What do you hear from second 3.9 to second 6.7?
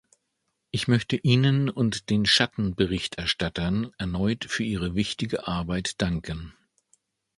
erneut für Ihre wichtige Arbeit danken.